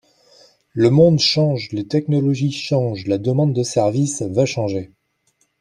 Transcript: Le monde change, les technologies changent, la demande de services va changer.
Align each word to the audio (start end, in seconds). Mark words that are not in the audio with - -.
Le 0.73 0.89
monde 0.89 1.19
change, 1.19 1.69
les 1.73 1.87
technologies 1.87 2.51
changent, 2.51 3.05
la 3.05 3.19
demande 3.19 3.53
de 3.53 3.61
services 3.61 4.23
va 4.23 4.47
changer. 4.47 4.89